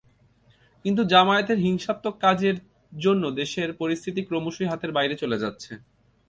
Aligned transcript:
কিন্তু 0.85 1.01
জামায়াতের 1.03 1.57
হিংসাত্মক 1.57 2.15
কাজের 2.21 2.55
জন্য 2.93 3.23
দেশের 3.31 3.69
পরিস্থিতি 3.73 4.21
ক্রমশই 4.27 4.69
হাতের 4.71 4.91
বাইরে 4.91 5.15
চলে 5.15 5.37
যাচ্ছে। 5.43 5.71